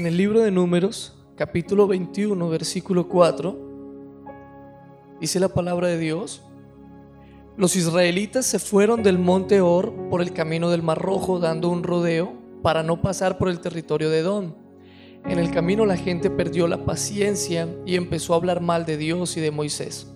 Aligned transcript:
En 0.00 0.06
el 0.06 0.16
libro 0.16 0.40
de 0.40 0.50
Números, 0.50 1.12
capítulo 1.36 1.86
21, 1.86 2.48
versículo 2.48 3.06
4, 3.06 3.54
dice 5.20 5.38
la 5.38 5.50
palabra 5.50 5.88
de 5.88 5.98
Dios, 5.98 6.40
los 7.58 7.76
israelitas 7.76 8.46
se 8.46 8.58
fueron 8.58 9.02
del 9.02 9.18
monte 9.18 9.60
Or 9.60 9.92
por 10.08 10.22
el 10.22 10.32
camino 10.32 10.70
del 10.70 10.82
Mar 10.82 10.96
Rojo 10.96 11.38
dando 11.38 11.68
un 11.68 11.82
rodeo 11.82 12.32
para 12.62 12.82
no 12.82 13.02
pasar 13.02 13.36
por 13.36 13.50
el 13.50 13.60
territorio 13.60 14.08
de 14.08 14.20
Edom. 14.20 14.54
En 15.26 15.38
el 15.38 15.50
camino 15.50 15.84
la 15.84 15.98
gente 15.98 16.30
perdió 16.30 16.66
la 16.66 16.86
paciencia 16.86 17.68
y 17.84 17.96
empezó 17.96 18.32
a 18.32 18.36
hablar 18.36 18.62
mal 18.62 18.86
de 18.86 18.96
Dios 18.96 19.36
y 19.36 19.42
de 19.42 19.50
Moisés. 19.50 20.06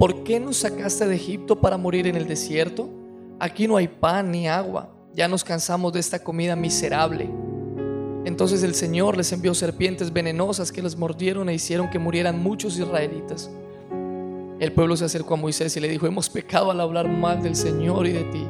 ¿Por 0.00 0.24
qué 0.24 0.40
nos 0.40 0.56
sacaste 0.56 1.06
de 1.06 1.14
Egipto 1.14 1.60
para 1.60 1.76
morir 1.76 2.08
en 2.08 2.16
el 2.16 2.26
desierto? 2.26 2.90
Aquí 3.38 3.68
no 3.68 3.76
hay 3.76 3.86
pan 3.86 4.32
ni 4.32 4.48
agua. 4.48 4.92
Ya 5.14 5.28
nos 5.28 5.44
cansamos 5.44 5.92
de 5.92 6.00
esta 6.00 6.24
comida 6.24 6.56
miserable. 6.56 7.30
Entonces 8.24 8.62
el 8.62 8.74
Señor 8.74 9.16
les 9.16 9.32
envió 9.32 9.54
serpientes 9.54 10.12
venenosas 10.12 10.72
que 10.72 10.82
les 10.82 10.96
mordieron 10.96 11.48
e 11.48 11.54
hicieron 11.54 11.88
que 11.88 11.98
murieran 11.98 12.42
muchos 12.42 12.78
israelitas. 12.78 13.50
El 14.58 14.72
pueblo 14.72 14.94
se 14.96 15.06
acercó 15.06 15.34
a 15.34 15.36
Moisés 15.38 15.74
y 15.76 15.80
le 15.80 15.88
dijo, 15.88 16.06
hemos 16.06 16.28
pecado 16.28 16.70
al 16.70 16.80
hablar 16.80 17.08
mal 17.08 17.42
del 17.42 17.56
Señor 17.56 18.06
y 18.06 18.12
de 18.12 18.24
ti. 18.24 18.46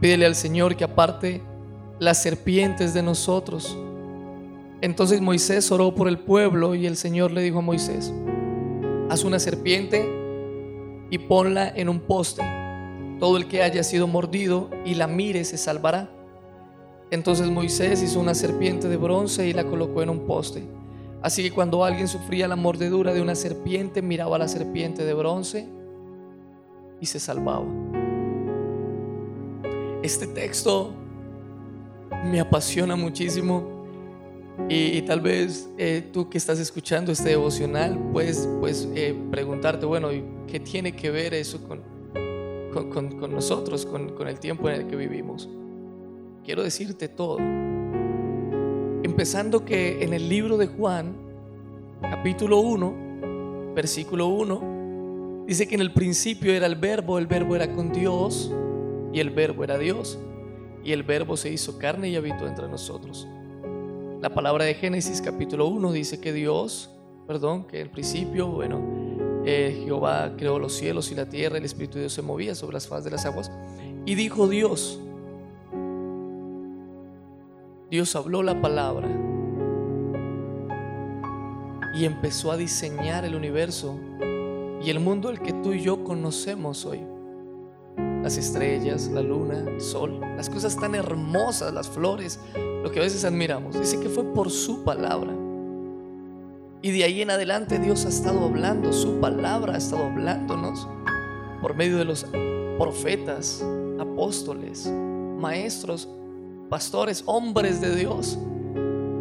Pídele 0.00 0.26
al 0.26 0.34
Señor 0.34 0.76
que 0.76 0.84
aparte 0.84 1.40
las 1.98 2.22
serpientes 2.22 2.92
de 2.92 3.02
nosotros. 3.02 3.78
Entonces 4.82 5.22
Moisés 5.22 5.72
oró 5.72 5.94
por 5.94 6.08
el 6.08 6.18
pueblo 6.18 6.74
y 6.74 6.86
el 6.86 6.98
Señor 6.98 7.30
le 7.30 7.40
dijo 7.40 7.60
a 7.60 7.62
Moisés, 7.62 8.12
haz 9.08 9.24
una 9.24 9.38
serpiente 9.38 10.06
y 11.08 11.16
ponla 11.16 11.72
en 11.74 11.88
un 11.88 12.00
poste. 12.00 12.42
Todo 13.18 13.38
el 13.38 13.48
que 13.48 13.62
haya 13.62 13.82
sido 13.82 14.06
mordido 14.06 14.68
y 14.84 14.94
la 14.94 15.06
mire 15.06 15.44
se 15.44 15.56
salvará. 15.56 16.10
Entonces 17.14 17.48
Moisés 17.48 18.02
hizo 18.02 18.18
una 18.18 18.34
serpiente 18.34 18.88
de 18.88 18.96
bronce 18.96 19.46
y 19.46 19.52
la 19.52 19.62
colocó 19.62 20.02
en 20.02 20.10
un 20.10 20.26
poste. 20.26 20.64
Así 21.22 21.44
que 21.44 21.52
cuando 21.52 21.84
alguien 21.84 22.08
sufría 22.08 22.48
la 22.48 22.56
mordedura 22.56 23.14
de 23.14 23.22
una 23.22 23.36
serpiente, 23.36 24.02
miraba 24.02 24.34
a 24.34 24.40
la 24.40 24.48
serpiente 24.48 25.04
de 25.04 25.14
bronce 25.14 25.68
y 27.00 27.06
se 27.06 27.20
salvaba. 27.20 27.66
Este 30.02 30.26
texto 30.26 30.92
me 32.24 32.40
apasiona 32.40 32.96
muchísimo 32.96 33.84
y, 34.68 35.00
tal 35.02 35.20
vez 35.20 35.70
eh, 35.78 36.10
tú 36.12 36.28
que 36.28 36.36
estás 36.36 36.58
escuchando 36.58 37.12
este 37.12 37.28
devocional 37.28 37.96
puedes 38.12 38.48
pues, 38.58 38.88
eh, 38.96 39.16
preguntarte, 39.30 39.86
bueno, 39.86 40.08
¿qué 40.48 40.58
tiene 40.58 40.96
que 40.96 41.12
ver 41.12 41.32
eso 41.32 41.60
con, 41.62 41.80
con, 42.90 43.32
nosotros, 43.32 43.86
con 43.86 44.26
el 44.26 44.40
tiempo 44.40 44.68
en 44.68 44.80
el 44.80 44.86
que 44.88 44.96
vivimos? 44.96 45.48
Quiero 46.44 46.62
decirte 46.62 47.08
todo. 47.08 47.38
Empezando 49.02 49.64
que 49.64 50.04
en 50.04 50.12
el 50.12 50.28
libro 50.28 50.56
de 50.56 50.66
Juan, 50.66 51.16
capítulo 52.02 52.60
1, 52.60 53.72
versículo 53.74 54.28
1, 54.28 55.44
dice 55.46 55.66
que 55.66 55.74
en 55.74 55.80
el 55.80 55.92
principio 55.92 56.52
era 56.52 56.66
el 56.66 56.76
verbo, 56.76 57.18
el 57.18 57.26
verbo 57.26 57.56
era 57.56 57.72
con 57.72 57.92
Dios 57.92 58.52
y 59.12 59.20
el 59.20 59.30
verbo 59.30 59.64
era 59.64 59.78
Dios. 59.78 60.18
Y 60.84 60.92
el 60.92 61.02
verbo 61.02 61.36
se 61.36 61.50
hizo 61.50 61.78
carne 61.78 62.10
y 62.10 62.16
habitó 62.16 62.46
entre 62.46 62.68
nosotros. 62.68 63.26
La 64.20 64.34
palabra 64.34 64.66
de 64.66 64.74
Génesis 64.74 65.22
capítulo 65.22 65.66
1 65.68 65.92
dice 65.92 66.20
que 66.20 66.32
Dios, 66.32 66.90
perdón, 67.26 67.66
que 67.66 67.76
en 67.76 67.86
el 67.86 67.90
principio, 67.90 68.48
bueno, 68.48 69.42
eh, 69.46 69.82
Jehová 69.84 70.34
creó 70.36 70.58
los 70.58 70.74
cielos 70.74 71.10
y 71.10 71.14
la 71.14 71.28
tierra, 71.28 71.56
el 71.56 71.64
Espíritu 71.64 71.94
de 71.94 72.00
Dios 72.00 72.12
se 72.12 72.22
movía 72.22 72.54
sobre 72.54 72.74
las 72.74 72.86
faz 72.86 73.04
de 73.04 73.10
las 73.10 73.24
aguas. 73.24 73.50
Y 74.04 74.14
dijo 74.14 74.46
Dios, 74.46 75.00
Dios 77.94 78.16
habló 78.16 78.42
la 78.42 78.60
palabra 78.60 79.08
y 81.94 82.04
empezó 82.04 82.50
a 82.50 82.56
diseñar 82.56 83.24
el 83.24 83.36
universo 83.36 83.96
y 84.82 84.90
el 84.90 84.98
mundo 84.98 85.28
al 85.28 85.40
que 85.40 85.52
tú 85.52 85.72
y 85.72 85.80
yo 85.80 86.02
conocemos 86.02 86.86
hoy. 86.86 87.06
Las 87.96 88.36
estrellas, 88.36 89.06
la 89.06 89.22
luna, 89.22 89.60
el 89.60 89.80
sol, 89.80 90.18
las 90.36 90.50
cosas 90.50 90.76
tan 90.76 90.96
hermosas, 90.96 91.72
las 91.72 91.88
flores, 91.88 92.40
lo 92.82 92.90
que 92.90 92.98
a 92.98 93.02
veces 93.04 93.24
admiramos. 93.24 93.78
Dice 93.78 94.00
que 94.00 94.08
fue 94.08 94.24
por 94.24 94.50
su 94.50 94.82
palabra. 94.82 95.32
Y 96.82 96.90
de 96.90 97.04
ahí 97.04 97.22
en 97.22 97.30
adelante 97.30 97.78
Dios 97.78 98.06
ha 98.06 98.08
estado 98.08 98.44
hablando, 98.44 98.92
su 98.92 99.20
palabra 99.20 99.74
ha 99.74 99.78
estado 99.78 100.02
hablándonos 100.06 100.88
por 101.62 101.76
medio 101.76 101.96
de 101.96 102.06
los 102.06 102.26
profetas, 102.76 103.64
apóstoles, 104.00 104.92
maestros, 105.38 106.08
pastores, 106.74 107.22
hombres 107.26 107.80
de 107.80 107.94
Dios, 107.94 108.36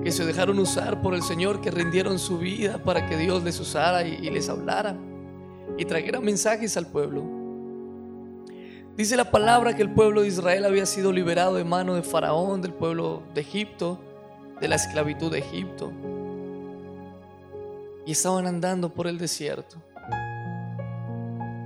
que 0.04 0.12
se 0.12 0.26
dejaron 0.26 0.58
usar 0.58 1.04
por 1.04 1.14
el 1.14 1.22
Señor, 1.22 1.62
que 1.62 1.70
rindieron 1.70 2.18
su 2.18 2.40
vida 2.40 2.80
para 2.80 3.06
que 3.06 3.16
Dios 3.16 3.44
les 3.44 3.60
usara 3.60 4.04
y, 4.04 4.28
les 4.32 4.50
hablara 4.50 4.96
y 5.78 5.86
trajera 5.86 6.20
mensajes 6.20 6.76
al 6.78 6.88
pueblo. 6.88 7.24
Dice 8.98 9.16
la 9.16 9.30
palabra 9.30 9.76
que 9.76 9.84
el 9.84 9.94
pueblo 9.94 10.24
de 10.24 10.30
Israel 10.30 10.66
había 10.66 10.88
sido 10.88 11.12
liberado 11.12 11.54
de 11.54 11.64
mano 11.64 11.94
de 11.94 12.02
Faraón, 12.02 12.60
del 12.64 12.74
pueblo 12.74 13.22
de 13.36 13.42
Egipto, 13.42 14.00
de 14.60 14.68
la 14.68 14.78
esclavitud 14.78 15.32
de 15.32 15.38
Egipto. 15.38 15.92
Y 18.08 18.14
estaban 18.14 18.48
andando 18.48 18.92
por 18.92 19.06
el 19.06 19.20
desierto 19.20 19.78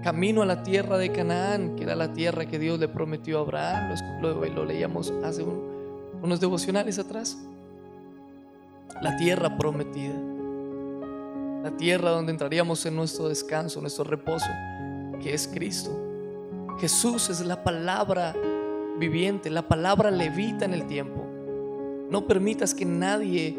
camino 0.08 0.42
a 0.42 0.46
la 0.46 0.64
tierra 0.64 0.98
de 0.98 1.12
Canaán, 1.12 1.76
que 1.76 1.84
era 1.84 1.94
la 1.94 2.14
tierra 2.14 2.46
que 2.46 2.58
Dios 2.58 2.80
le 2.80 2.88
prometió 2.88 3.40
a 3.40 3.42
Abraham. 3.42 3.94
Lo, 4.22 4.64
leíamos 4.64 5.12
hace 5.22 5.44
unos 6.22 6.40
devocionales 6.40 7.00
atrás. 7.00 7.38
La 9.02 9.16
tierra 9.18 9.58
prometida. 9.58 10.16
La 11.64 11.76
tierra 11.76 12.12
donde 12.12 12.32
entraríamos 12.32 12.86
en 12.86 12.96
nuestro 12.96 13.30
descanso, 13.30 13.82
nuestro 13.82 14.04
reposo, 14.04 14.48
que 15.22 15.34
es 15.34 15.48
Cristo. 15.48 15.92
Jesús 16.80 17.30
es 17.30 17.42
la 17.42 17.64
palabra 17.64 18.36
viviente, 19.00 19.50
la 19.50 19.68
palabra 19.68 20.12
levita 20.12 20.66
en 20.66 20.74
el 20.74 20.86
tiempo. 20.88 21.26
No 22.10 22.26
permitas 22.26 22.74
que 22.74 22.86
nadie 22.86 23.58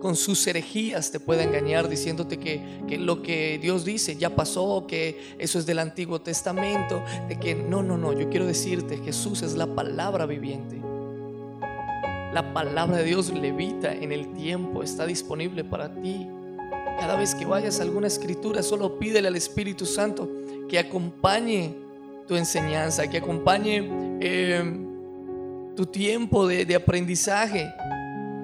con 0.00 0.14
sus 0.14 0.46
herejías 0.46 1.10
te 1.10 1.18
pueda 1.18 1.42
engañar 1.42 1.88
diciéndote 1.88 2.38
que, 2.38 2.98
lo 2.98 3.22
que 3.22 3.58
Dios 3.60 3.84
dice 3.84 4.16
ya 4.16 4.34
pasó, 4.34 4.86
que 4.86 5.34
eso 5.38 5.58
es 5.58 5.66
del 5.66 5.80
Antiguo 5.80 6.20
Testamento, 6.20 7.02
de 7.28 7.38
que 7.38 7.54
no, 7.54 7.82
no, 7.82 7.98
no, 7.98 8.12
yo 8.12 8.28
quiero 8.28 8.46
decirte, 8.46 8.98
Jesús 8.98 9.42
es 9.42 9.54
la 9.54 9.66
palabra 9.74 10.26
viviente. 10.26 10.80
La 12.32 12.52
palabra 12.52 12.98
de 12.98 13.04
Dios 13.04 13.32
levita 13.32 13.92
en 13.92 14.12
el 14.12 14.32
tiempo, 14.34 14.82
está 14.82 15.06
disponible 15.06 15.64
para 15.64 16.00
ti. 16.00 16.28
Cada 16.98 17.16
vez 17.16 17.34
que 17.34 17.46
vayas 17.46 17.80
a 17.80 17.84
alguna 17.84 18.06
escritura, 18.06 18.62
solo 18.62 18.98
pídele 18.98 19.28
al 19.28 19.36
Espíritu 19.36 19.86
Santo 19.86 20.28
que 20.68 20.78
acompañe 20.78 21.74
tu 22.26 22.36
enseñanza, 22.36 23.08
que 23.08 23.18
acompañe 23.18 23.88
eh, 24.20 24.62
tu 25.74 25.86
tiempo 25.86 26.46
de, 26.46 26.66
de 26.66 26.74
aprendizaje 26.74 27.72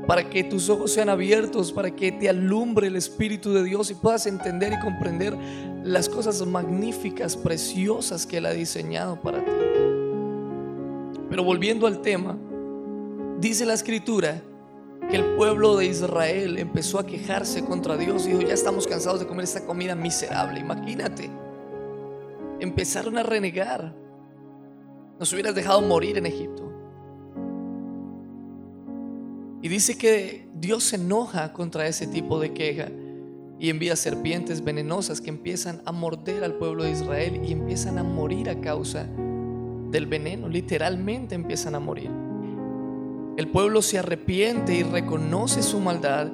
para 0.06 0.30
que 0.30 0.44
tus 0.44 0.70
ojos 0.70 0.92
sean 0.92 1.10
abiertos, 1.10 1.72
para 1.72 1.90
que 1.90 2.12
te 2.12 2.28
alumbre 2.28 2.86
el 2.86 2.96
Espíritu 2.96 3.52
de 3.52 3.64
Dios 3.64 3.90
y 3.90 3.94
puedas 3.94 4.26
entender 4.26 4.72
y 4.72 4.80
comprender 4.80 5.36
las 5.82 6.08
cosas 6.08 6.44
magníficas, 6.46 7.36
preciosas 7.36 8.26
que 8.26 8.38
Él 8.38 8.46
ha 8.46 8.52
diseñado 8.52 9.20
para 9.20 9.44
ti. 9.44 9.50
Pero 11.28 11.44
volviendo 11.44 11.86
al 11.86 12.00
tema, 12.00 12.38
dice 13.40 13.66
la 13.66 13.74
escritura 13.74 14.42
que 15.08 15.16
el 15.16 15.36
pueblo 15.36 15.76
de 15.76 15.86
Israel 15.86 16.58
empezó 16.58 16.98
a 16.98 17.06
quejarse 17.06 17.64
contra 17.64 17.96
Dios 17.96 18.26
y 18.26 18.30
dijo, 18.30 18.42
ya 18.42 18.54
estamos 18.54 18.86
cansados 18.86 19.20
de 19.20 19.26
comer 19.26 19.44
esta 19.44 19.64
comida 19.64 19.94
miserable, 19.94 20.60
imagínate. 20.60 21.30
Empezaron 22.60 23.18
a 23.18 23.22
renegar. 23.22 23.94
Nos 25.18 25.32
hubieras 25.32 25.54
dejado 25.54 25.82
morir 25.82 26.18
en 26.18 26.26
Egipto. 26.26 26.72
Y 29.62 29.68
dice 29.68 29.96
que 29.96 30.48
Dios 30.54 30.84
se 30.84 30.96
enoja 30.96 31.52
contra 31.52 31.86
ese 31.86 32.06
tipo 32.06 32.38
de 32.38 32.52
queja 32.52 32.88
y 33.58 33.70
envía 33.70 33.96
serpientes 33.96 34.62
venenosas 34.62 35.20
que 35.20 35.30
empiezan 35.30 35.80
a 35.84 35.92
morder 35.92 36.44
al 36.44 36.54
pueblo 36.54 36.84
de 36.84 36.90
Israel 36.90 37.40
y 37.44 37.52
empiezan 37.52 37.98
a 37.98 38.02
morir 38.02 38.50
a 38.50 38.60
causa 38.60 39.06
del 39.90 40.06
veneno, 40.06 40.48
literalmente 40.48 41.34
empiezan 41.34 41.74
a 41.74 41.80
morir. 41.80 42.10
El 43.36 43.48
pueblo 43.48 43.82
se 43.82 43.98
arrepiente 43.98 44.74
y 44.74 44.82
reconoce 44.82 45.62
su 45.62 45.80
maldad 45.80 46.28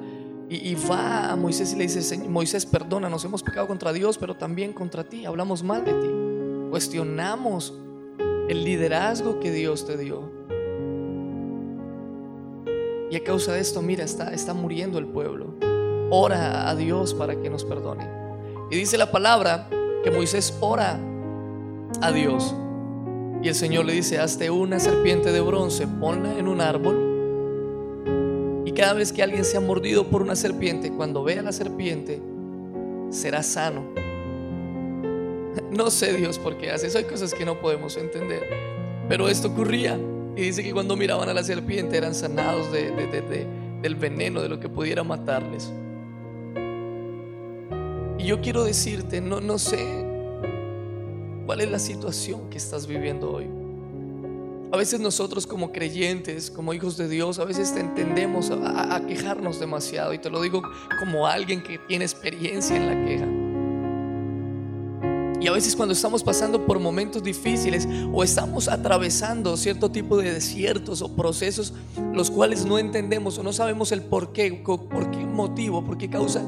y, 0.49 0.75
va 0.75 1.31
a 1.31 1.35
Moisés 1.37 1.71
y 1.71 1.77
le 1.77 1.87
dice, 1.87 2.17
Moisés, 2.27 2.65
perdona, 2.65 3.09
nos 3.09 3.23
hemos 3.23 3.41
pecado 3.41 3.67
contra 3.67 3.93
Dios, 3.93 4.17
pero 4.17 4.35
también 4.35 4.73
contra 4.73 5.05
ti, 5.05 5.25
hablamos 5.25 5.63
mal 5.63 5.85
de 5.85 5.93
ti, 5.93 6.69
cuestionamos 6.69 7.73
el 8.49 8.65
liderazgo 8.65 9.39
que 9.39 9.49
Dios 9.49 9.85
te 9.85 9.95
dio. 9.95 10.29
Y 13.09 13.15
a 13.15 13.23
causa 13.23 13.53
de 13.53 13.61
esto, 13.61 13.81
mira, 13.81 14.03
está, 14.03 14.33
está 14.33 14.53
muriendo 14.53 14.99
el 14.99 15.07
pueblo. 15.07 15.55
Ora 16.09 16.69
a 16.69 16.75
Dios 16.75 17.13
para 17.13 17.41
que 17.41 17.49
nos 17.49 17.63
perdone. 17.63 18.09
Y 18.69 18.75
dice 18.75 18.97
la 18.97 19.09
palabra 19.09 19.69
que 20.03 20.11
Moisés 20.11 20.57
ora 20.59 20.99
a 22.01 22.11
Dios. 22.11 22.53
Y 23.41 23.47
el 23.47 23.55
Señor 23.55 23.85
le 23.85 23.93
dice, 23.93 24.19
hazte 24.19 24.49
una 24.49 24.79
serpiente 24.79 25.31
de 25.31 25.41
bronce, 25.41 25.87
ponla 25.87 26.37
en 26.37 26.47
un 26.47 26.61
árbol 26.61 27.11
y 28.71 28.73
cada 28.73 28.93
vez 28.93 29.11
que 29.11 29.21
alguien 29.21 29.43
sea 29.43 29.59
mordido 29.59 30.07
por 30.07 30.21
una 30.21 30.33
serpiente, 30.33 30.91
cuando 30.91 31.23
vea 31.23 31.41
la 31.41 31.51
serpiente, 31.51 32.21
será 33.09 33.43
sano. 33.43 33.83
No 35.69 35.89
sé 35.89 36.13
Dios 36.13 36.39
por 36.39 36.57
qué 36.57 36.71
hace 36.71 36.87
eso, 36.87 36.97
hay 36.97 37.03
cosas 37.03 37.33
que 37.33 37.45
no 37.45 37.59
podemos 37.59 37.97
entender. 37.97 38.43
Pero 39.09 39.27
esto 39.27 39.49
ocurría. 39.49 39.99
Y 40.37 40.43
dice 40.43 40.63
que 40.63 40.71
cuando 40.71 40.95
miraban 40.95 41.27
a 41.27 41.33
la 41.33 41.43
serpiente 41.43 41.97
eran 41.97 42.15
sanados 42.15 42.71
del 42.71 43.95
veneno, 43.95 44.41
de 44.41 44.47
lo 44.47 44.59
que 44.59 44.69
pudiera 44.69 45.03
matarles. 45.03 45.69
Y 48.17 48.23
yo 48.23 48.39
quiero 48.39 48.63
decirte, 48.63 49.19
no, 49.19 49.41
no 49.41 49.57
sé 49.57 50.10
cuál 51.51 51.59
es 51.59 51.69
la 51.69 51.79
situación 51.79 52.49
que 52.49 52.57
estás 52.57 52.87
viviendo 52.87 53.29
hoy. 53.29 53.45
A 54.71 54.77
veces 54.77 55.01
nosotros 55.01 55.45
como 55.45 55.73
creyentes, 55.73 56.49
como 56.49 56.73
hijos 56.73 56.95
de 56.95 57.09
Dios, 57.09 57.39
a 57.39 57.43
veces 57.43 57.75
entendemos 57.75 58.49
a, 58.51 59.01
quejarnos 59.05 59.59
demasiado. 59.59 60.13
Y 60.13 60.19
te 60.19 60.29
lo 60.29 60.41
digo 60.41 60.61
como 60.97 61.27
alguien 61.27 61.61
que 61.61 61.77
tiene 61.77 62.05
experiencia 62.05 62.77
en 62.77 62.87
la 62.87 63.05
queja. 63.05 63.27
Y 65.41 65.47
a 65.49 65.51
veces 65.51 65.75
cuando 65.75 65.91
estamos 65.91 66.23
pasando 66.23 66.65
por 66.65 66.79
momentos 66.79 67.21
difíciles 67.21 67.85
o 68.13 68.23
estamos 68.23 68.69
atravesando 68.69 69.57
cierto 69.57 69.91
tipo 69.91 70.15
de 70.15 70.31
desiertos 70.31 71.01
o 71.01 71.17
procesos 71.17 71.73
los 72.13 72.31
cuales 72.31 72.63
no 72.63 72.79
entendemos 72.79 73.37
o 73.37 73.43
no 73.43 73.51
sabemos 73.51 73.91
el 73.91 74.03
por 74.03 74.31
qué, 74.31 74.63
por 74.63 75.11
qué 75.11 75.25
motivo, 75.25 75.83
por 75.83 75.97
qué 75.97 76.09
causa, 76.09 76.41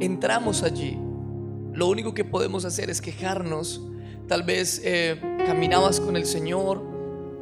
entramos 0.00 0.62
allí. 0.62 0.98
Lo 1.72 1.88
único 1.88 2.12
que 2.12 2.26
podemos 2.26 2.66
hacer 2.66 2.90
es 2.90 3.00
quejarnos. 3.00 3.86
Tal 4.30 4.44
vez 4.44 4.80
eh, 4.84 5.20
caminabas 5.44 5.98
con 5.98 6.14
el 6.16 6.24
Señor, 6.24 6.80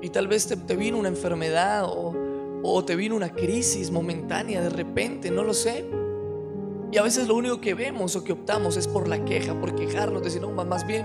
y 0.01 0.09
tal 0.09 0.27
vez 0.27 0.47
te, 0.47 0.75
vino 0.75 0.97
una 0.97 1.09
enfermedad 1.09 1.85
o, 1.85 2.15
o 2.63 2.83
te 2.83 2.97
vino 2.97 3.15
una 3.15 3.35
crisis 3.35 3.91
momentánea 3.91 4.63
de 4.63 4.71
repente, 4.71 5.31
no 5.31 5.45
lo 5.45 5.53
sé. 5.53 5.85
Y 6.91 6.97
a 6.97 7.03
veces 7.03 7.29
lo 7.29 7.35
único 7.35 7.61
que 7.61 7.75
vemos 7.75 8.17
o 8.17 8.25
que 8.25 8.33
optamos 8.33 8.79
es 8.79 8.89
por 8.89 9.07
la 9.07 9.23
queja, 9.27 9.53
por 9.61 9.75
quejarnos, 9.75 10.23
decir, 10.23 10.41
no, 10.41 10.51
más 10.65 10.87
bien 10.87 11.05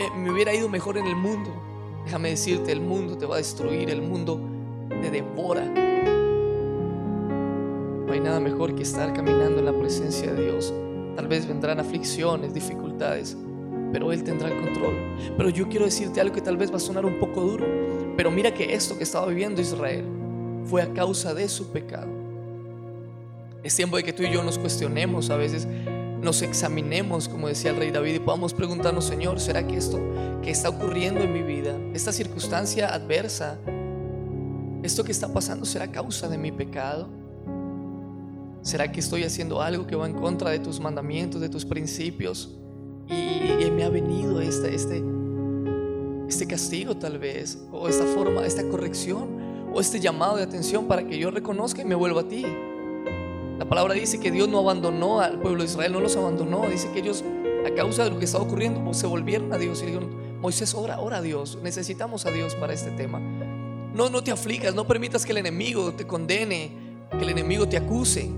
eh, 0.00 0.08
me 0.16 0.32
hubiera 0.32 0.52
ido 0.52 0.68
mejor 0.68 0.98
en 0.98 1.06
el 1.06 1.14
mundo. 1.14 1.52
Déjame 2.04 2.30
decirte, 2.30 2.72
el 2.72 2.80
mundo 2.80 3.16
te 3.16 3.24
va 3.24 3.36
a 3.36 3.38
destruir, 3.38 3.88
el 3.88 4.02
mundo 4.02 4.40
te 5.00 5.12
devora. 5.12 5.64
No 8.04 8.12
hay 8.12 8.18
nada 8.18 8.40
mejor 8.40 8.74
que 8.74 8.82
estar 8.82 9.12
caminando 9.12 9.60
en 9.60 9.64
la 9.64 9.78
presencia 9.78 10.32
de 10.32 10.42
Dios. 10.42 10.74
Tal 11.14 11.28
vez 11.28 11.46
vendrán 11.46 11.78
aflicciones, 11.78 12.52
dificultades, 12.52 13.36
pero 13.92 14.12
Él 14.12 14.22
tendrá 14.22 14.48
el 14.48 14.60
control. 14.60 14.94
Pero 15.36 15.48
yo 15.48 15.68
quiero 15.68 15.84
decirte 15.84 16.20
algo 16.20 16.34
que 16.34 16.40
tal 16.40 16.56
vez 16.56 16.72
va 16.72 16.76
a 16.76 16.80
sonar 16.80 17.04
un 17.04 17.18
poco 17.18 17.40
duro, 17.42 17.66
pero 18.16 18.30
mira 18.30 18.52
que 18.52 18.74
esto 18.74 18.96
que 18.96 19.04
estaba 19.04 19.26
viviendo 19.26 19.60
Israel 19.60 20.04
fue 20.64 20.82
a 20.82 20.92
causa 20.92 21.34
de 21.34 21.48
su 21.48 21.70
pecado. 21.70 22.08
Es 23.62 23.76
tiempo 23.76 23.96
de 23.96 24.04
que 24.04 24.12
tú 24.12 24.22
y 24.22 24.32
yo 24.32 24.42
nos 24.42 24.58
cuestionemos, 24.58 25.30
a 25.30 25.36
veces 25.36 25.66
nos 26.22 26.42
examinemos, 26.42 27.28
como 27.28 27.48
decía 27.48 27.70
el 27.70 27.76
rey 27.76 27.90
David, 27.90 28.14
y 28.14 28.18
podamos 28.18 28.54
preguntarnos, 28.54 29.04
Señor, 29.04 29.40
¿será 29.40 29.66
que 29.66 29.76
esto 29.76 30.00
que 30.42 30.50
está 30.50 30.68
ocurriendo 30.68 31.20
en 31.20 31.32
mi 31.32 31.42
vida, 31.42 31.78
esta 31.94 32.12
circunstancia 32.12 32.92
adversa, 32.92 33.58
esto 34.82 35.04
que 35.04 35.12
está 35.12 35.32
pasando, 35.32 35.64
será 35.64 35.90
causa 35.90 36.28
de 36.28 36.38
mi 36.38 36.52
pecado? 36.52 37.08
¿Será 38.62 38.92
que 38.92 39.00
estoy 39.00 39.24
haciendo 39.24 39.62
algo 39.62 39.86
que 39.86 39.96
va 39.96 40.06
en 40.06 40.14
contra 40.14 40.50
de 40.50 40.58
tus 40.58 40.80
mandamientos, 40.80 41.40
de 41.40 41.48
tus 41.48 41.64
principios? 41.64 42.50
Y, 43.10 43.70
me 43.70 43.84
ha 43.84 43.88
venido 43.88 44.40
este, 44.40 44.74
este, 44.74 45.02
este 46.28 46.46
castigo 46.46 46.96
tal 46.96 47.18
vez, 47.18 47.58
o 47.72 47.88
esta 47.88 48.04
forma, 48.04 48.44
esta 48.46 48.68
corrección, 48.68 49.28
o 49.72 49.80
este 49.80 50.00
llamado 50.00 50.36
de 50.36 50.42
atención 50.42 50.86
para 50.86 51.06
que 51.06 51.18
yo 51.18 51.30
reconozca 51.30 51.82
y 51.82 51.84
me 51.84 51.94
vuelva 51.94 52.22
a 52.22 52.28
ti. 52.28 52.44
La 53.58 53.68
palabra 53.68 53.94
dice 53.94 54.18
que 54.18 54.30
Dios 54.30 54.48
no 54.48 54.58
abandonó 54.58 55.20
al 55.20 55.38
pueblo 55.40 55.62
de 55.62 55.68
Israel, 55.68 55.92
no 55.92 56.00
los 56.00 56.16
abandonó. 56.16 56.66
Dice 56.68 56.90
que 56.92 57.00
ellos, 57.00 57.22
a 57.66 57.74
causa 57.74 58.04
de 58.04 58.10
lo 58.10 58.18
que 58.18 58.24
estaba 58.24 58.44
ocurriendo, 58.44 58.82
pues, 58.82 58.96
se 58.96 59.06
volvieron 59.06 59.52
a 59.52 59.58
Dios 59.58 59.82
y 59.82 59.86
dijeron, 59.86 60.08
Moisés, 60.40 60.74
ora, 60.74 61.00
ora 61.00 61.18
a 61.18 61.22
Dios, 61.22 61.58
necesitamos 61.62 62.26
a 62.26 62.30
Dios 62.30 62.54
para 62.54 62.72
este 62.72 62.90
tema. 62.90 63.20
No, 63.94 64.08
no 64.08 64.24
te 64.24 64.30
aflijas, 64.30 64.74
no 64.74 64.86
permitas 64.86 65.26
que 65.26 65.32
el 65.32 65.38
enemigo 65.38 65.92
te 65.92 66.06
condene, 66.06 66.72
que 67.10 67.22
el 67.22 67.28
enemigo 67.28 67.68
te 67.68 67.76
acuse 67.76 68.30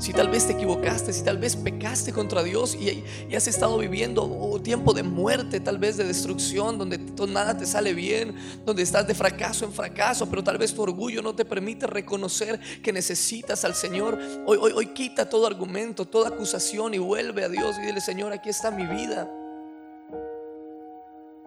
si 0.00 0.14
tal 0.14 0.30
vez 0.30 0.46
te 0.46 0.54
equivocaste, 0.54 1.12
si 1.12 1.22
tal 1.22 1.36
vez 1.36 1.56
pecaste 1.56 2.12
contra 2.12 2.42
Dios 2.42 2.74
y, 2.74 3.04
has 3.34 3.46
estado 3.46 3.76
viviendo 3.76 4.24
un 4.24 4.62
tiempo 4.62 4.94
de 4.94 5.02
muerte, 5.02 5.60
tal 5.60 5.78
vez 5.78 5.98
de 5.98 6.04
destrucción, 6.04 6.78
donde 6.78 6.98
nada 7.28 7.56
te 7.56 7.66
sale 7.66 7.92
bien, 7.92 8.34
donde 8.64 8.82
estás 8.82 9.06
de 9.06 9.14
fracaso 9.14 9.66
en 9.66 9.72
fracaso, 9.72 10.28
pero 10.28 10.42
tal 10.42 10.56
vez 10.56 10.74
tu 10.74 10.82
orgullo 10.82 11.20
no 11.20 11.34
te 11.34 11.44
permite 11.44 11.86
reconocer 11.86 12.58
que 12.82 12.92
necesitas 12.92 13.64
al 13.64 13.74
Señor. 13.74 14.18
Hoy, 14.46 14.58
hoy, 14.60 14.72
hoy 14.74 14.86
quita 14.86 15.28
todo 15.28 15.46
argumento, 15.46 16.06
toda 16.06 16.30
acusación 16.30 16.94
y 16.94 16.98
vuelve 16.98 17.44
a 17.44 17.48
Dios 17.50 17.76
y 17.78 17.86
dile, 17.86 18.00
Señor, 18.00 18.32
aquí 18.32 18.48
está 18.48 18.70
mi 18.70 18.86
vida. 18.86 19.30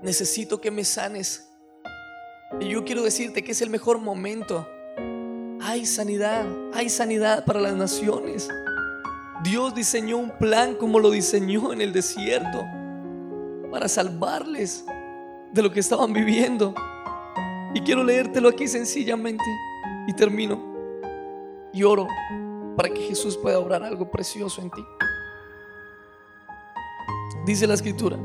Necesito 0.03 0.61
que 0.61 0.69
me 0.69 0.85
sanes. 0.85 1.49
Y 2.61 2.69
yo 2.69 2.85
quiero 2.85 3.01
decirte 3.01 3.43
que 3.43 3.53
es 3.53 3.61
el 3.61 3.71
mejor 3.71 3.97
momento 3.97 4.67
hay 5.65 5.85
sanidad, 5.85 6.45
hay 6.73 6.89
sanidad 6.89 7.45
para 7.45 7.61
las 7.61 7.73
naciones. 7.73 8.49
Dios 9.43 9.73
diseñó 9.73 10.17
un 10.17 10.37
plan 10.37 10.75
como 10.75 10.99
lo 10.99 11.09
diseñó 11.09 11.71
en 11.71 11.81
el 11.81 11.93
desierto 11.93 12.65
para 13.71 13.87
salvarles 13.87 14.85
de 15.51 15.61
lo 15.61 15.71
que 15.71 15.79
estaban 15.79 16.11
viviendo. 16.11 16.75
Y 17.73 17.81
quiero 17.81 18.03
leértelo 18.03 18.49
aquí 18.49 18.67
sencillamente 18.67 19.43
y 20.07 20.13
termino. 20.13 20.61
Y 21.71 21.83
oro 21.83 22.07
para 22.75 22.89
que 22.89 23.01
Jesús 23.01 23.37
pueda 23.37 23.57
obrar 23.57 23.83
algo 23.83 24.11
precioso 24.11 24.61
en 24.61 24.69
ti. 24.69 24.85
Dice 27.45 27.65
la 27.67 27.73
escritura. 27.73 28.17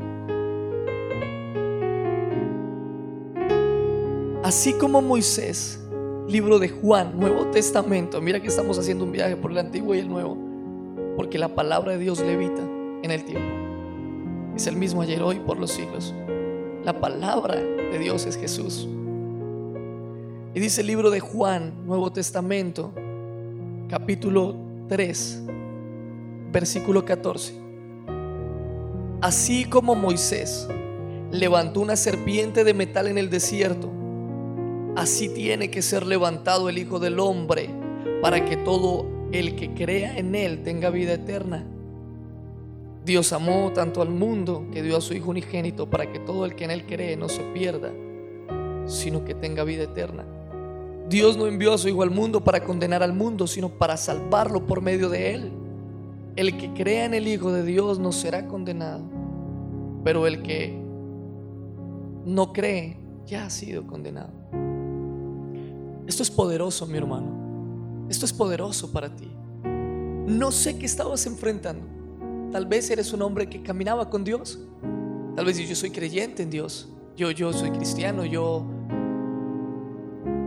Así 4.43 4.73
como 4.73 5.01
Moisés 5.01 5.78
libro 6.29 6.59
de 6.59 6.69
Juan, 6.69 7.19
Nuevo 7.19 7.47
Testamento. 7.47 8.21
Mira 8.21 8.39
que 8.39 8.47
estamos 8.47 8.77
haciendo 8.77 9.03
un 9.03 9.11
viaje 9.11 9.35
por 9.35 9.51
el 9.51 9.57
Antiguo 9.57 9.95
y 9.95 9.99
el 9.99 10.07
Nuevo, 10.07 10.37
porque 11.15 11.39
la 11.39 11.55
palabra 11.55 11.93
de 11.93 11.97
Dios 11.97 12.19
levita 12.19 12.61
en 13.01 13.09
el 13.09 13.23
tiempo. 13.25 13.49
Es 14.55 14.67
el 14.67 14.75
mismo 14.75 15.01
ayer, 15.01 15.21
hoy, 15.23 15.39
por 15.39 15.57
los 15.57 15.71
siglos. 15.71 16.13
La 16.83 16.99
palabra 16.99 17.55
de 17.55 17.97
Dios 17.97 18.25
es 18.25 18.37
Jesús. 18.37 18.87
Y 20.53 20.59
dice 20.59 20.81
el 20.81 20.87
libro 20.87 21.09
de 21.09 21.19
Juan, 21.19 21.85
Nuevo 21.85 22.11
Testamento, 22.11 22.91
capítulo 23.87 24.55
3, 24.87 25.43
versículo 26.51 27.05
14. 27.05 27.53
Así 29.21 29.65
como 29.65 29.95
Moisés 29.95 30.67
levantó 31.31 31.81
una 31.81 31.95
serpiente 31.95 32.63
de 32.63 32.73
metal 32.73 33.07
en 33.07 33.17
el 33.17 33.29
desierto, 33.29 33.89
Así 34.95 35.29
tiene 35.29 35.71
que 35.71 35.81
ser 35.81 36.05
levantado 36.05 36.69
el 36.69 36.77
Hijo 36.77 36.99
del 36.99 37.19
Hombre 37.19 37.69
para 38.21 38.43
que 38.45 38.57
todo 38.57 39.05
el 39.31 39.55
que 39.55 39.73
crea 39.73 40.17
en 40.17 40.35
Él 40.35 40.63
tenga 40.63 40.89
vida 40.89 41.13
eterna. 41.13 41.65
Dios 43.05 43.31
amó 43.33 43.71
tanto 43.73 44.01
al 44.01 44.09
mundo 44.09 44.67
que 44.71 44.83
dio 44.83 44.97
a 44.97 45.01
su 45.01 45.13
Hijo 45.13 45.31
unigénito 45.31 45.89
para 45.89 46.11
que 46.11 46.19
todo 46.19 46.45
el 46.45 46.55
que 46.55 46.65
en 46.65 46.71
Él 46.71 46.85
cree 46.85 47.15
no 47.15 47.29
se 47.29 47.41
pierda, 47.53 47.91
sino 48.85 49.23
que 49.23 49.35
tenga 49.35 49.63
vida 49.63 49.83
eterna. 49.83 50.25
Dios 51.07 51.37
no 51.37 51.47
envió 51.47 51.73
a 51.73 51.77
su 51.77 51.87
Hijo 51.87 52.03
al 52.03 52.11
mundo 52.11 52.43
para 52.43 52.63
condenar 52.63 53.01
al 53.01 53.13
mundo, 53.13 53.47
sino 53.47 53.69
para 53.69 53.97
salvarlo 53.97 54.65
por 54.65 54.81
medio 54.81 55.09
de 55.09 55.33
Él. 55.33 55.51
El 56.35 56.57
que 56.57 56.71
crea 56.73 57.05
en 57.05 57.13
el 57.13 57.27
Hijo 57.27 57.51
de 57.51 57.63
Dios 57.63 57.99
no 57.99 58.11
será 58.11 58.47
condenado, 58.47 59.03
pero 60.03 60.27
el 60.27 60.43
que 60.43 60.77
no 62.25 62.53
cree 62.53 62.97
ya 63.25 63.45
ha 63.45 63.49
sido 63.49 63.87
condenado. 63.87 64.31
Esto 66.09 66.23
es 66.23 66.31
poderoso, 66.31 66.87
mi 66.87 66.97
hermano. 66.97 68.07
Esto 68.09 68.25
es 68.25 68.33
poderoso 68.33 68.91
para 68.91 69.15
ti. 69.15 69.29
No 70.25 70.51
sé 70.51 70.79
qué 70.79 70.87
estabas 70.87 71.27
enfrentando. 71.27 71.85
Tal 72.51 72.65
vez 72.65 72.89
eres 72.89 73.13
un 73.13 73.21
hombre 73.21 73.47
que 73.47 73.61
caminaba 73.61 74.09
con 74.09 74.23
Dios. 74.23 74.57
Tal 75.35 75.45
vez 75.45 75.59
yo 75.59 75.75
soy 75.75 75.91
creyente 75.91 76.41
en 76.41 76.49
Dios. 76.49 76.89
Yo, 77.15 77.29
yo 77.29 77.53
soy 77.53 77.69
cristiano. 77.69 78.25
Yo, 78.25 78.65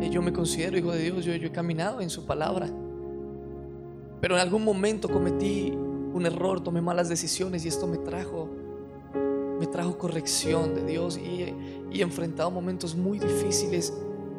eh, 0.00 0.10
yo 0.10 0.20
me 0.20 0.32
considero 0.32 0.76
hijo 0.76 0.90
de 0.90 0.98
Dios. 0.98 1.24
Yo, 1.24 1.32
yo 1.36 1.46
he 1.46 1.52
caminado 1.52 2.00
en 2.00 2.10
su 2.10 2.26
palabra. 2.26 2.68
Pero 4.20 4.34
en 4.34 4.40
algún 4.40 4.64
momento 4.64 5.08
cometí 5.08 5.70
un 5.70 6.26
error, 6.26 6.60
tomé 6.60 6.80
malas 6.80 7.08
decisiones 7.08 7.64
y 7.64 7.68
esto 7.68 7.86
me 7.86 7.98
trajo, 7.98 8.48
me 9.60 9.68
trajo 9.68 9.96
corrección 9.96 10.74
de 10.74 10.84
Dios 10.84 11.16
y, 11.16 11.54
y 11.92 12.00
he 12.00 12.02
enfrentado 12.02 12.50
momentos 12.50 12.96
muy 12.96 13.20
difíciles 13.20 13.92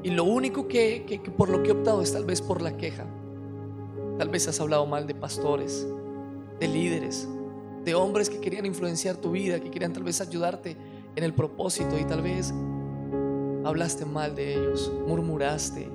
y 0.04 0.10
lo 0.10 0.26
único 0.26 0.68
que, 0.68 1.22
por 1.38 1.50
lo 1.50 1.64
que 1.64 1.70
he 1.70 1.72
optado 1.72 2.02
es 2.02 2.12
tal 2.12 2.26
vez 2.26 2.42
por 2.42 2.62
la 2.62 2.76
queja. 2.76 3.06
Tal 4.18 4.30
vez 4.30 4.48
has 4.48 4.60
hablado 4.60 4.86
mal 4.86 5.08
de 5.08 5.16
pastores, 5.16 5.88
de 6.60 6.68
líderes, 6.68 7.28
de 7.86 7.96
hombres 7.96 8.30
que 8.30 8.40
querían 8.40 8.66
influenciar 8.66 9.16
tu 9.16 9.32
vida, 9.32 9.60
que 9.60 9.72
querían 9.72 9.94
tal 9.94 10.04
vez 10.04 10.20
ayudarte 10.20 10.76
en 11.16 11.24
el 11.24 11.34
propósito 11.34 11.98
y 11.98 12.04
tal 12.04 12.22
vez 12.22 12.54
hablaste 13.64 14.06
mal 14.06 14.36
de 14.36 14.56
ellos, 14.56 14.92
murmuraste, 15.08 15.90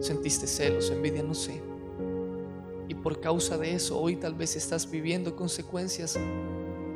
sentiste 0.00 0.46
celos, 0.46 0.90
envidia, 0.90 1.22
no 1.22 1.34
sé. 1.34 1.60
Y 2.88 2.94
por 2.94 3.20
causa 3.20 3.58
de 3.58 3.74
eso 3.74 4.00
hoy 4.00 4.16
tal 4.16 4.34
vez 4.34 4.56
estás 4.56 4.90
viviendo 4.90 5.36
consecuencias 5.36 6.18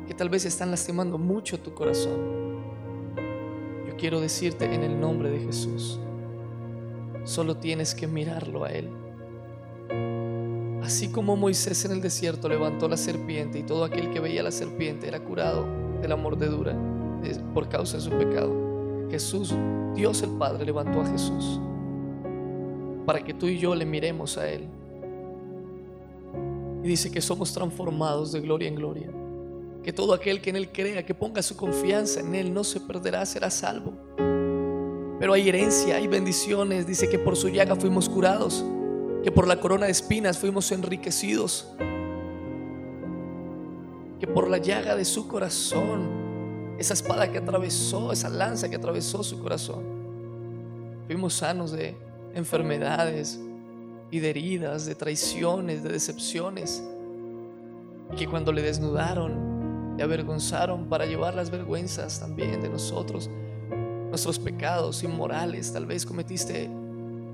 que 0.07 0.13
tal 0.15 0.29
vez 0.29 0.45
están 0.45 0.71
lastimando 0.71 1.19
mucho 1.19 1.59
tu 1.59 1.75
corazón. 1.75 2.39
Yo 3.87 3.95
quiero 3.97 4.19
decirte 4.19 4.65
en 4.65 4.83
el 4.83 4.99
nombre 4.99 5.29
de 5.29 5.39
Jesús, 5.39 5.99
solo 7.29 7.57
tienes 7.57 7.93
que 7.93 8.07
mirarlo 8.07 8.65
a 8.65 8.71
Él. 8.71 8.89
Así 10.83 11.09
como 11.09 11.35
Moisés 11.35 11.85
en 11.85 11.91
el 11.91 12.01
desierto 12.01 12.49
levantó 12.49 12.89
la 12.89 12.97
serpiente 12.97 13.59
y 13.59 13.63
todo 13.63 13.83
aquel 13.83 14.09
que 14.09 14.19
veía 14.19 14.41
la 14.41 14.51
serpiente 14.51 15.07
era 15.07 15.23
curado 15.23 15.67
de 16.01 16.07
la 16.07 16.15
mordedura 16.15 16.75
por 17.53 17.69
causa 17.69 17.97
de 17.97 18.03
su 18.03 18.09
pecado, 18.09 19.07
Jesús, 19.11 19.53
Dios 19.93 20.23
el 20.23 20.31
Padre, 20.31 20.65
levantó 20.65 21.01
a 21.01 21.05
Jesús 21.05 21.59
para 23.05 23.23
que 23.23 23.33
tú 23.33 23.47
y 23.47 23.59
yo 23.59 23.75
le 23.75 23.85
miremos 23.85 24.37
a 24.37 24.49
Él. 24.49 24.67
Y 26.83 26.87
dice 26.87 27.11
que 27.11 27.21
somos 27.21 27.53
transformados 27.53 28.31
de 28.31 28.39
gloria 28.39 28.67
en 28.67 28.75
gloria. 28.75 29.09
Que 29.83 29.93
todo 29.93 30.13
aquel 30.13 30.41
que 30.41 30.49
en 30.49 30.55
Él 30.55 30.71
crea, 30.71 31.05
que 31.05 31.13
ponga 31.13 31.41
su 31.41 31.55
confianza 31.55 32.19
en 32.21 32.35
Él, 32.35 32.53
no 32.53 32.63
se 32.63 32.79
perderá, 32.79 33.25
será 33.25 33.49
salvo. 33.49 33.93
Pero 35.19 35.33
hay 35.33 35.49
herencia, 35.49 35.97
hay 35.97 36.07
bendiciones. 36.07 36.87
Dice 36.87 37.09
que 37.09 37.19
por 37.19 37.35
su 37.35 37.49
llaga 37.49 37.75
fuimos 37.75 38.07
curados 38.07 38.63
que 39.23 39.31
por 39.31 39.47
la 39.47 39.59
corona 39.59 39.85
de 39.85 39.91
espinas 39.91 40.37
fuimos 40.37 40.71
enriquecidos, 40.71 41.67
que 44.19 44.27
por 44.27 44.49
la 44.49 44.57
llaga 44.57 44.95
de 44.95 45.05
su 45.05 45.27
corazón, 45.27 46.77
esa 46.77 46.93
espada 46.93 47.29
que 47.31 47.37
atravesó, 47.37 48.11
esa 48.11 48.29
lanza 48.29 48.69
que 48.69 48.77
atravesó 48.77 49.23
su 49.23 49.39
corazón, 49.39 49.83
fuimos 51.07 51.33
sanos 51.33 51.71
de 51.71 51.95
enfermedades 52.33 53.39
y 54.11 54.19
de 54.19 54.29
heridas, 54.29 54.85
de 54.85 54.95
traiciones, 54.95 55.83
de 55.83 55.89
decepciones, 55.89 56.83
y 58.13 58.15
que 58.15 58.27
cuando 58.27 58.53
le 58.53 58.61
desnudaron, 58.61 59.95
le 59.97 60.03
avergonzaron 60.03 60.87
para 60.87 61.05
llevar 61.05 61.35
las 61.35 61.51
vergüenzas 61.51 62.21
también 62.21 62.61
de 62.61 62.69
nosotros, 62.69 63.29
nuestros 64.09 64.39
pecados 64.39 65.03
inmorales, 65.03 65.71
tal 65.71 65.85
vez 65.85 66.05
cometiste 66.05 66.69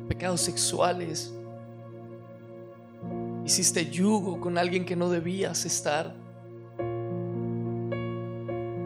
pecados 0.07 0.41
sexuales, 0.41 1.33
Hiciste 3.45 3.91
yugo 3.91 4.41
con 4.41 4.57
alguien 4.57 4.85
que 4.85 4.95
no 4.95 5.07
debías 5.07 5.65
estar. 5.67 6.15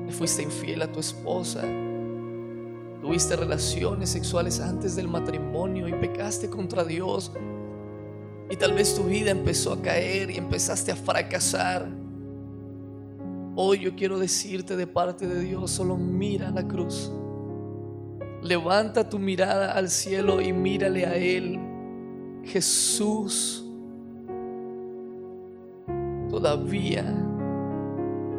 Le 0.06 0.12
fuiste 0.12 0.44
infiel 0.44 0.82
a 0.82 0.92
tu 0.92 1.00
esposa. 1.00 1.62
Tuviste 3.02 3.38
relaciones 3.38 4.10
sexuales 4.10 4.60
antes 4.60 4.98
del 4.98 5.08
matrimonio 5.08 5.88
y 5.88 5.94
pecaste 5.94 6.50
contra 6.50 6.84
Dios. 6.84 7.32
Y 8.50 8.58
tal 8.58 8.74
vez 8.74 8.94
tu 8.94 9.04
vida 9.04 9.32
empezó 9.32 9.72
a 9.72 9.82
caer 9.82 10.30
y 10.30 10.36
empezaste 10.36 10.92
a 10.92 10.98
fracasar. 10.98 11.88
Hoy 13.56 13.80
yo 13.80 13.96
quiero 13.96 14.20
decirte 14.20 14.76
de 14.76 14.88
parte 14.88 15.26
de 15.26 15.40
Dios, 15.40 15.72
solo 15.72 15.96
mira 15.96 16.52
la 16.52 16.68
cruz. 16.68 17.10
Levanta 18.42 19.08
tu 19.08 19.20
mirada 19.20 19.74
al 19.74 19.90
cielo 19.90 20.42
y 20.42 20.54
mírale 20.54 21.06
a 21.06 21.16
Él. 21.16 21.60
Jesús 22.44 23.66
todavía 26.30 27.04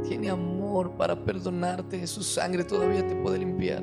tiene 0.09 0.31
amor 0.31 0.93
para 0.93 1.23
perdonarte, 1.23 2.07
su 2.07 2.23
sangre 2.23 2.65
todavía 2.65 3.07
te 3.07 3.15
puede 3.15 3.39
limpiar 3.39 3.83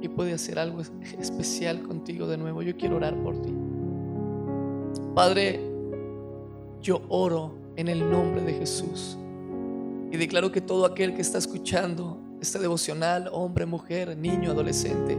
y 0.00 0.08
puede 0.08 0.32
hacer 0.32 0.58
algo 0.58 0.80
especial 1.18 1.82
contigo 1.82 2.26
de 2.26 2.38
nuevo. 2.38 2.62
Yo 2.62 2.76
quiero 2.76 2.96
orar 2.96 3.16
por 3.22 3.42
ti. 3.42 3.52
Padre, 5.14 5.60
yo 6.80 7.02
oro 7.08 7.54
en 7.74 7.88
el 7.88 8.08
nombre 8.08 8.42
de 8.42 8.52
Jesús 8.54 9.18
y 10.12 10.16
declaro 10.16 10.52
que 10.52 10.60
todo 10.60 10.86
aquel 10.86 11.14
que 11.14 11.20
está 11.20 11.38
escuchando 11.38 12.18
este 12.40 12.58
devocional, 12.58 13.28
hombre, 13.32 13.66
mujer, 13.66 14.16
niño, 14.16 14.52
adolescente, 14.52 15.18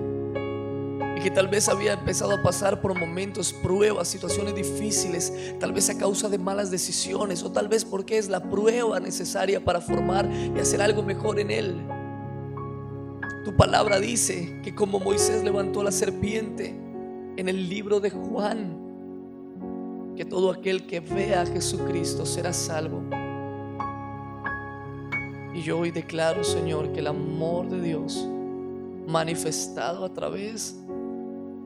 y 1.18 1.22
que 1.22 1.32
tal 1.32 1.48
vez 1.48 1.68
había 1.68 1.94
empezado 1.94 2.34
a 2.34 2.42
pasar 2.42 2.82
por 2.82 2.98
momentos, 2.98 3.54
pruebas, 3.54 4.08
situaciones 4.08 4.56
difíciles, 4.56 5.34
tal 5.60 5.74
vez 5.74 5.90
a 5.90 5.98
causa 5.98 6.30
de 6.30 6.38
malas 6.38 6.72
decisiones 6.72 7.44
o 7.44 7.52
tal 7.52 7.68
vez 7.68 7.84
porque 7.84 8.18
es 8.18 8.30
la 8.30 8.42
prueba 8.42 9.00
necesaria 9.00 9.64
para 9.64 9.82
formar 9.82 10.30
y 10.32 10.60
hacer 10.60 10.82
algo 10.82 11.04
mejor 11.04 11.40
en 11.40 11.52
él. 11.52 11.76
Tu 13.44 13.56
palabra 13.56 14.00
dice 14.00 14.60
que 14.64 14.74
como 14.76 15.00
Moisés 15.00 15.44
levantó 15.44 15.84
la 15.84 15.92
serpiente 15.92 16.76
en 17.36 17.50
el 17.50 17.70
libro 17.70 18.00
de 18.00 18.12
Juan, 18.12 18.90
que 20.16 20.26
todo 20.26 20.52
aquel 20.52 20.86
que 20.86 21.00
vea 21.00 21.42
a 21.42 21.46
Jesucristo 21.46 22.26
será 22.26 22.54
salvo. 22.54 23.19
Y 25.60 25.62
yo 25.62 25.80
hoy 25.80 25.92
declaro, 25.92 26.46
Señor, 26.46 26.94
que 26.94 27.02
el 27.02 27.08
amor 27.08 27.68
de 27.68 27.82
Dios 27.82 28.26
manifestado 29.06 30.06
a 30.06 30.14
través 30.14 30.80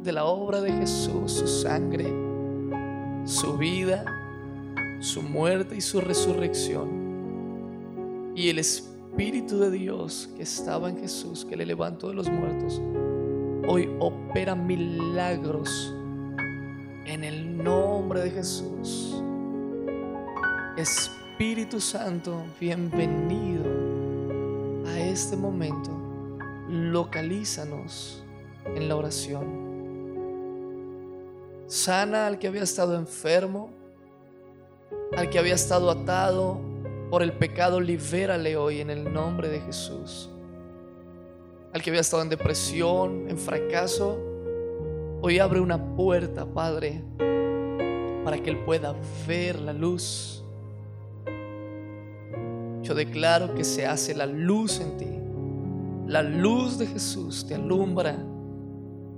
de 0.01 0.12
la 0.12 0.25
obra 0.25 0.62
de 0.62 0.71
Jesús, 0.71 1.31
su 1.31 1.47
sangre, 1.47 2.12
su 3.23 3.55
vida, 3.55 4.03
su 5.00 5.21
muerte 5.21 5.75
y 5.75 5.81
su 5.81 6.01
resurrección. 6.01 8.33
Y 8.35 8.50
el 8.50 8.57
Espíritu 8.57 9.59
de 9.59 9.69
Dios 9.69 10.27
que 10.35 10.41
estaba 10.41 10.89
en 10.89 10.97
Jesús, 10.97 11.45
que 11.45 11.55
le 11.55 11.63
levantó 11.63 12.07
de 12.07 12.15
los 12.15 12.27
muertos, 12.27 12.81
hoy 13.67 13.88
opera 14.00 14.55
milagros 14.55 15.93
en 17.05 17.23
el 17.23 17.63
nombre 17.63 18.21
de 18.21 18.31
Jesús. 18.31 19.21
Espíritu 20.77 21.79
Santo, 21.79 22.43
bienvenido 22.59 23.72
este 25.13 25.36
momento. 25.36 25.91
Localízanos 26.67 28.24
en 28.65 28.89
la 28.89 28.96
oración. 28.96 29.63
Sana 31.67 32.27
al 32.27 32.39
que 32.39 32.48
había 32.48 32.63
estado 32.63 32.96
enfermo, 32.96 33.70
al 35.15 35.29
que 35.29 35.39
había 35.39 35.55
estado 35.55 35.89
atado 35.89 36.60
por 37.10 37.22
el 37.22 37.34
pecado, 37.34 37.79
libérale 37.79 38.58
hoy 38.58 38.82
en 38.82 38.89
el 38.89 39.12
nombre 39.13 39.50
de 39.50 39.62
Jesús. 39.62 40.29
Al 41.72 41.82
que 41.82 41.89
había 41.89 42.01
estado 42.01 42.24
en 42.24 42.29
depresión, 42.29 43.29
en 43.29 43.38
fracaso, 43.38 44.20
hoy 45.22 45.39
abre 45.39 45.60
una 45.60 45.96
puerta, 45.96 46.46
Padre, 46.46 47.03
para 48.24 48.41
que 48.41 48.50
Él 48.50 48.63
pueda 48.63 48.96
ver 49.27 49.60
la 49.60 49.74
luz. 49.74 50.42
Yo 52.83 52.93
declaro 52.93 53.55
que 53.55 53.63
se 53.63 53.87
hace 53.87 54.13
la 54.13 54.27
luz 54.27 54.79
en 54.79 54.97
ti. 54.97 55.07
La 56.07 56.21
luz 56.21 56.77
de 56.77 56.85
Jesús 56.85 57.47
te 57.47 57.55
alumbra 57.55 58.17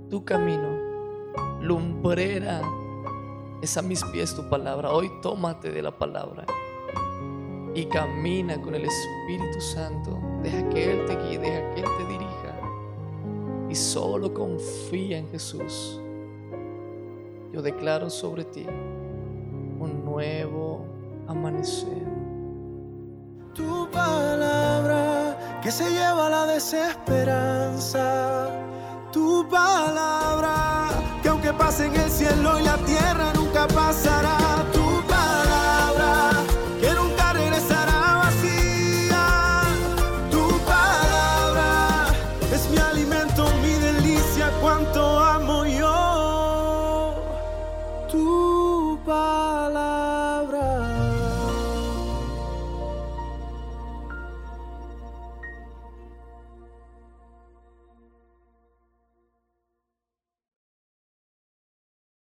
tu 0.08 0.24
camino 0.24 0.86
lumbrera 1.60 2.62
es 3.60 3.76
a 3.76 3.82
mis 3.82 4.02
pies 4.04 4.34
tu 4.34 4.48
palabra. 4.48 4.92
Hoy 4.92 5.10
tómate 5.22 5.72
de 5.72 5.82
la 5.82 5.90
palabra 5.90 6.44
y 7.74 7.86
camina 7.86 8.60
con 8.60 8.74
el 8.74 8.84
Espíritu 8.84 9.60
Santo. 9.60 10.18
Deja 10.42 10.68
que 10.68 10.92
Él 10.92 11.06
te 11.06 11.16
guíe, 11.16 11.38
deja 11.38 11.74
que 11.74 11.80
Él 11.80 11.88
te 11.98 12.06
dirija. 12.06 12.60
Y 13.68 13.74
solo 13.74 14.32
confía 14.32 15.18
en 15.18 15.28
Jesús. 15.28 16.00
Yo 17.52 17.62
declaro 17.62 18.10
sobre 18.10 18.44
ti 18.44 18.66
un 19.80 20.04
nuevo 20.04 20.84
amanecer. 21.26 22.15
Tu 23.56 23.88
palabra 23.90 25.34
que 25.62 25.70
se 25.70 25.90
lleva 25.90 26.28
la 26.28 26.46
desesperanza. 26.46 28.50
Tu 29.10 29.48
palabra 29.48 30.66
que 31.46 31.52
pase 31.52 31.86
en 31.86 31.94
el 31.94 32.10
cielo 32.10 32.58
y 32.58 32.64
la 32.64 32.76
tierra 32.78 33.32
nunca 33.34 33.68
pasará. 33.68 34.45